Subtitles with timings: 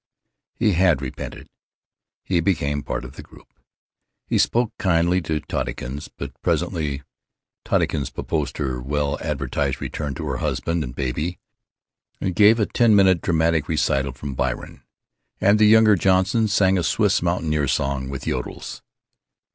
[0.55, 1.47] He had repented.
[2.23, 3.53] He became part of the group.
[4.25, 6.09] He spoke kindly to Tottykins.
[6.17, 7.03] But presently
[7.63, 11.37] Tottykins postponed her well advertised return to her husband and baby,
[12.19, 14.81] and gave a ten minute dramatic recital from Byron;
[15.39, 18.81] and the younger Johnson sang a Swiss mountaineer song with yodels.